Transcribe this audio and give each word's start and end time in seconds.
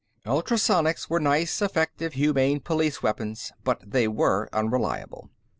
Ultrasonics 0.25 1.11
were 1.11 1.19
nice, 1.19 1.61
effective, 1.61 2.13
humane 2.13 2.59
police 2.61 3.03
weapons, 3.03 3.51
but 3.63 3.83
they 3.85 4.07
were 4.07 4.49
unreliable. 4.51 5.29